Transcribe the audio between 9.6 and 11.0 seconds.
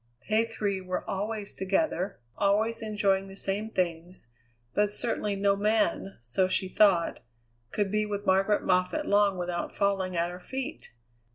falling at her feet.